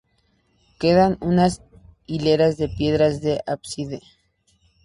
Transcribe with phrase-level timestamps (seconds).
[0.79, 1.61] Quedan unas
[2.07, 4.01] hileras de piedras del ábside.